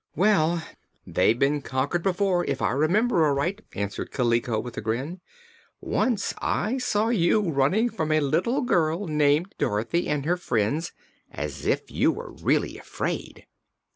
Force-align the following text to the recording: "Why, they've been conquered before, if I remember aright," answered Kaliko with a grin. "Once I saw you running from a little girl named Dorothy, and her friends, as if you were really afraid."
"Why, 0.15 0.65
they've 1.05 1.37
been 1.37 1.61
conquered 1.61 2.01
before, 2.01 2.43
if 2.45 2.59
I 2.59 2.71
remember 2.71 3.23
aright," 3.23 3.61
answered 3.75 4.09
Kaliko 4.09 4.59
with 4.59 4.75
a 4.75 4.81
grin. 4.81 5.21
"Once 5.79 6.33
I 6.39 6.79
saw 6.79 7.09
you 7.09 7.47
running 7.51 7.87
from 7.87 8.11
a 8.11 8.19
little 8.19 8.61
girl 8.63 9.05
named 9.05 9.53
Dorothy, 9.59 10.09
and 10.09 10.25
her 10.25 10.37
friends, 10.37 10.91
as 11.29 11.67
if 11.67 11.91
you 11.91 12.11
were 12.11 12.31
really 12.33 12.79
afraid." 12.79 13.45